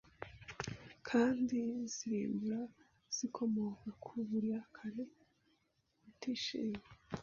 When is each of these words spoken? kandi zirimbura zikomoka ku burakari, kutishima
kandi 1.07 1.59
zirimbura 1.93 2.61
zikomoka 3.17 3.87
ku 4.03 4.15
burakari, 4.27 5.03
kutishima 5.99 6.81